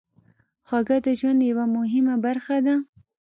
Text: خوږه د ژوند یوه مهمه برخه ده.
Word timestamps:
خوږه 0.67 0.97
د 1.05 1.07
ژوند 1.19 1.39
یوه 1.51 1.65
مهمه 1.77 2.15
برخه 2.25 2.57
ده. 2.65 2.75